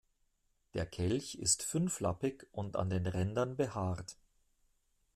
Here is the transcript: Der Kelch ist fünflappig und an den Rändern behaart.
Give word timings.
Der 0.73 0.87
Kelch 0.87 1.35
ist 1.35 1.61
fünflappig 1.61 2.47
und 2.53 2.75
an 2.75 2.89
den 2.89 3.05
Rändern 3.05 3.55
behaart. 3.55 4.17